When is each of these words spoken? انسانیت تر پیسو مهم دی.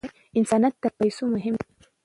انسانیت 0.37 0.75
تر 0.81 0.91
پیسو 0.99 1.23
مهم 1.33 1.55
دی. 1.61 1.69